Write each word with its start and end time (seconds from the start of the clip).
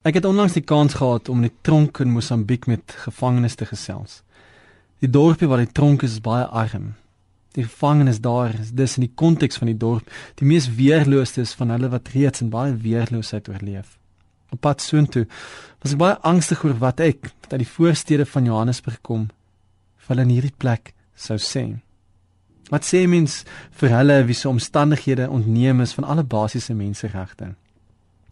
Ek 0.00 0.16
het 0.16 0.24
onlangs 0.24 0.54
die 0.56 0.64
kans 0.64 0.94
gehad 0.96 1.28
om 1.28 1.42
in 1.42 1.50
die 1.50 1.58
tronk 1.60 1.98
in 2.00 2.14
Mosambiek 2.14 2.64
met 2.70 2.94
gevangenes 3.02 3.58
te 3.60 3.66
gesels. 3.68 4.22
Die 5.04 5.10
dorpie 5.12 5.48
waar 5.50 5.60
die 5.60 5.74
tronk 5.76 6.06
is, 6.06 6.14
is 6.16 6.22
baie 6.24 6.46
arm. 6.46 6.94
Die 7.52 7.66
gevangenes 7.66 8.22
daar 8.24 8.54
is 8.62 8.70
dis 8.72 8.96
in 8.96 9.04
die 9.04 9.12
konteks 9.12 9.60
van 9.60 9.68
die 9.68 9.76
dorp 9.76 10.08
die 10.40 10.48
mees 10.48 10.70
weerloostes 10.78 11.52
van 11.52 11.76
hulle 11.76 11.92
wat 11.92 12.08
reeds 12.14 12.40
in 12.40 12.48
baie 12.48 12.72
weerloosheid 12.80 13.52
oorleef. 13.52 13.98
Op 14.48 14.64
pad 14.64 14.80
soontoe 14.80 15.26
was 15.84 15.92
ek 15.92 16.00
baie 16.00 16.16
angstig 16.32 16.64
oor 16.64 16.80
wat 16.80 17.04
ek 17.04 17.34
uit 17.50 17.60
die 17.60 17.70
voorstede 17.76 18.24
van 18.24 18.48
Johannesburg 18.48 19.02
kom 19.04 19.28
vir 19.28 20.14
hulle 20.14 20.28
in 20.30 20.36
hierdie 20.38 20.56
plek 20.56 20.94
sou 21.12 21.36
sê. 21.36 21.66
Wat 22.72 22.88
sê 22.88 23.04
mens 23.04 23.42
vir 23.76 23.98
hulle 24.00 24.22
wie 24.24 24.40
se 24.44 24.48
omstandighede 24.48 25.28
ontneem 25.28 25.84
is 25.84 25.92
van 25.92 26.08
alle 26.08 26.24
basiese 26.24 26.72
menseregte? 26.72 27.52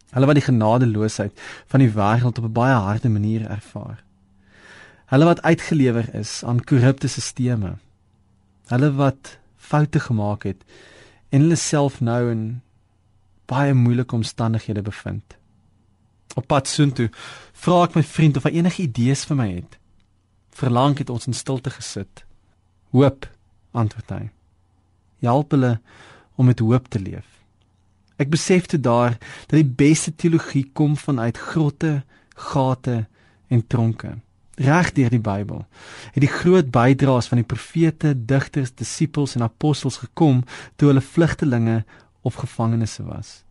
Hulle 0.09 0.25
wat 0.25 0.39
die 0.39 0.45
genadeloosheid 0.45 1.41
van 1.69 1.83
die 1.83 1.91
wêreld 1.93 2.37
op 2.37 2.45
'n 2.45 2.53
baie 2.53 2.73
harde 2.73 3.09
manier 3.09 3.45
ervaar. 3.49 4.03
Hulle 5.05 5.25
wat 5.25 5.41
uitgelewer 5.41 6.15
is 6.15 6.43
aan 6.43 6.63
korrupte 6.63 7.07
stelsels. 7.07 7.79
Hulle 8.67 8.91
wat 8.93 9.37
foute 9.57 9.99
gemaak 9.99 10.43
het 10.43 10.63
en 11.29 11.41
hulle 11.41 11.55
self 11.55 12.01
nou 12.01 12.31
in 12.31 12.61
baie 13.45 13.73
moeilike 13.73 14.15
omstandighede 14.15 14.81
bevind. 14.81 15.37
Op 16.35 16.47
pad 16.47 16.67
soontoe 16.67 17.09
vra 17.53 17.83
ek 17.83 17.95
my 17.95 18.03
vriend 18.03 18.37
of 18.37 18.43
hy 18.43 18.53
enige 18.59 18.83
idees 18.83 19.25
vir 19.25 19.35
my 19.35 19.49
het. 19.55 19.77
Verlang 20.49 20.97
het 20.97 21.09
ons 21.09 21.27
in 21.27 21.33
stilte 21.33 21.69
gesit. 21.69 22.23
Hoop, 22.91 23.25
antwoord 23.71 24.09
hy. 24.09 24.29
Help 25.25 25.51
hulle 25.51 25.79
om 26.35 26.45
met 26.45 26.59
hoop 26.59 26.87
te 26.87 26.99
leef. 26.99 27.38
Ek 28.19 28.29
besef 28.29 28.67
toe 28.67 28.79
daar 28.79 29.15
dat 29.47 29.55
die 29.55 29.65
beste 29.65 30.11
teologie 30.15 30.65
kom 30.75 30.97
vanuit 30.99 31.37
grotte, 31.37 32.01
gate 32.35 33.05
en 33.47 33.67
tronke. 33.67 34.17
Reg 34.59 34.91
deur 34.91 35.13
die 35.13 35.23
Bybel 35.23 35.63
het 36.11 36.19
die 36.19 36.31
groot 36.31 36.67
bydraes 36.71 37.29
van 37.31 37.39
die 37.39 37.47
profete, 37.47 38.11
digters, 38.13 38.73
disippels 38.75 39.37
en 39.37 39.45
apostels 39.47 40.01
gekom 40.03 40.43
toe 40.75 40.91
hulle 40.91 41.03
vlugtelinge 41.03 41.83
of 42.27 42.41
gevangenes 42.43 42.97
was. 43.07 43.43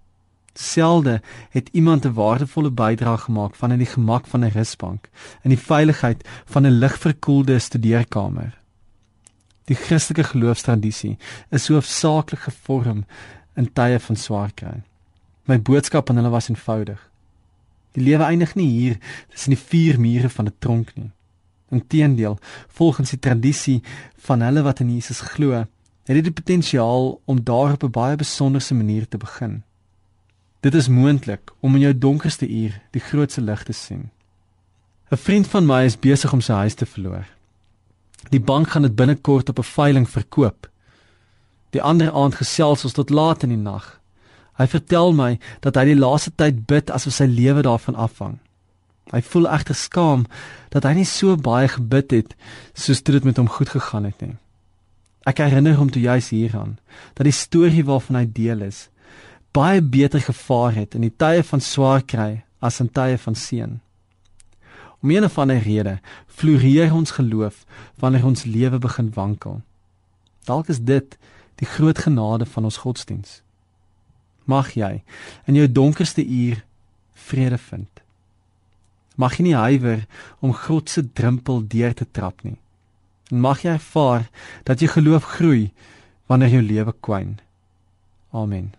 Selde 0.53 1.23
het 1.55 1.69
iemand 1.73 2.05
'n 2.05 2.12
waardevolle 2.12 2.70
bydrae 2.70 3.17
gemaak 3.25 3.55
van 3.55 3.73
in 3.73 3.79
die 3.79 3.92
gemak 3.95 4.27
van 4.27 4.45
'n 4.45 4.53
rusbank 4.53 5.09
in 5.42 5.51
die 5.51 5.64
veiligheid 5.73 6.29
van 6.45 6.67
'n 6.67 6.79
ligverkoelde 6.79 7.59
studeerkamer. 7.59 8.59
Die 9.64 9.77
Christelike 9.77 10.25
geloofstradisie 10.25 11.17
is 11.51 11.69
hoofsaaklik 11.69 12.41
gevorm 12.41 13.05
in 13.59 13.73
tye 13.75 13.98
van 13.98 14.17
swaar 14.17 14.53
kry. 14.55 14.78
My 15.51 15.59
boodskap 15.59 16.11
aan 16.11 16.20
hulle 16.20 16.33
was 16.33 16.48
eenvoudig. 16.48 17.01
Die 17.97 18.05
lewe 18.05 18.28
eindig 18.28 18.55
nie 18.55 18.69
hier 18.69 18.98
tussen 19.33 19.55
die 19.56 19.62
vier 19.70 19.98
mure 20.01 20.28
van 20.28 20.47
'n 20.47 20.59
tronk 20.59 20.95
nie. 20.95 21.11
Inteendeel, 21.70 22.39
volgens 22.69 23.11
die 23.11 23.19
tradisie 23.19 23.83
van 24.17 24.41
hulle 24.41 24.62
wat 24.62 24.81
in 24.81 24.95
Jesus 24.95 25.20
glo, 25.20 25.53
het 26.09 26.17
dit 26.17 26.25
die 26.25 26.33
potensiaal 26.33 27.20
om 27.25 27.45
daar 27.45 27.73
op 27.73 27.84
'n 27.84 27.91
baie 27.91 28.17
besonderse 28.17 28.75
manier 28.75 29.09
te 29.09 29.19
begin. 29.19 29.62
Dit 30.61 30.75
is 30.75 30.89
moontlik 30.89 31.53
om 31.61 31.75
in 31.75 31.81
jou 31.81 31.98
donkerste 31.98 32.48
uur 32.48 32.81
die 32.91 33.01
grootste 33.01 33.41
lig 33.41 33.62
te 33.62 33.73
sien. 33.73 34.11
'n 35.11 35.17
Vriend 35.17 35.47
van 35.47 35.67
my 35.67 35.84
is 35.84 35.98
besig 35.98 36.33
om 36.33 36.41
sy 36.41 36.53
huis 36.53 36.75
te 36.75 36.86
verloor. 36.86 37.27
Die 38.31 38.41
bank 38.41 38.69
gaan 38.69 38.83
dit 38.83 38.95
binnekort 38.95 39.48
op 39.48 39.59
'n 39.59 39.62
veiling 39.62 40.09
verkoop 40.09 40.70
Die 41.70 41.83
ander 41.83 42.12
aand 42.12 42.38
gesels 42.41 42.84
ons 42.84 42.97
tot 42.97 43.11
laat 43.11 43.42
in 43.42 43.52
die 43.52 43.61
nag. 43.61 43.98
Hy 44.58 44.66
vertel 44.66 45.12
my 45.14 45.38
dat 45.62 45.77
hy 45.77 45.84
die 45.91 45.98
laaste 45.98 46.33
tyd 46.34 46.66
bid 46.66 46.91
asof 46.91 47.14
sy 47.14 47.28
lewe 47.30 47.62
daarvan 47.62 47.98
afhang. 47.98 48.38
Hy 49.12 49.22
voel 49.24 49.48
egter 49.48 49.77
skaam 49.78 50.27
dat 50.74 50.84
hy 50.84 50.98
nie 50.98 51.08
so 51.08 51.36
baie 51.36 51.69
gebid 51.72 52.12
het 52.12 52.34
soos 52.74 53.02
dit 53.02 53.24
met 53.24 53.39
hom 53.41 53.48
goed 53.48 53.70
gegaan 53.72 54.08
het 54.08 54.20
nie. 54.20 54.36
Ek 55.28 55.41
herinner 55.44 55.77
hom 55.78 55.91
toe 55.92 56.02
juis 56.02 56.30
hieraan 56.33 56.78
dat 57.14 57.28
die 57.28 57.36
storie 57.36 57.84
waarvan 57.84 58.20
hy 58.20 58.27
deel 58.33 58.64
is 58.67 58.89
baie 59.52 59.83
beter 59.83 60.20
gevaar 60.20 60.74
het 60.74 60.95
in 60.95 61.07
die 61.07 61.14
tye 61.17 61.42
van 61.42 61.62
swaar 61.64 62.02
kry 62.07 62.42
as 62.61 62.80
in 62.83 62.90
tye 62.92 63.18
van 63.18 63.34
seën. 63.34 63.78
Om 65.02 65.11
een 65.11 65.24
of 65.24 65.39
ander 65.39 65.62
rede 65.62 65.98
floreer 66.27 66.95
ons 66.95 67.14
geloof 67.17 67.64
wanneer 68.02 68.27
ons 68.27 68.45
lewe 68.45 68.78
begin 68.78 69.11
wankel. 69.14 69.61
Dalk 70.45 70.68
is 70.68 70.80
dit 70.80 71.17
die 71.58 71.67
groot 71.67 71.98
genade 71.98 72.46
van 72.46 72.64
ons 72.64 72.80
godsdiens. 72.85 73.41
Mag 74.45 74.73
jy 74.79 75.02
in 75.46 75.58
jou 75.58 75.67
donkerste 75.69 76.24
uur 76.24 76.63
vrede 77.29 77.58
vind. 77.58 77.91
Mag 79.19 79.36
jy 79.36 79.48
nie 79.48 79.58
huiwer 79.58 80.07
om 80.41 80.55
God 80.55 80.91
se 80.91 81.02
drempel 81.02 81.64
deur 81.67 81.95
te 81.95 82.07
trap 82.07 82.45
nie. 82.46 82.57
En 83.29 83.42
mag 83.45 83.64
jy 83.64 83.74
ervaar 83.74 84.29
dat 84.64 84.80
jou 84.80 84.91
geloof 84.92 85.35
groei 85.36 85.70
wanneer 86.30 86.55
jou 86.58 86.63
lewe 86.63 86.95
kwyn. 87.01 87.39
Amen. 88.30 88.73